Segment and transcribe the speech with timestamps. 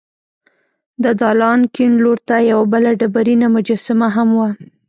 [1.03, 4.49] د دالان کیڼ لور ته یوه بله ډبرینه مجسمه هم وه.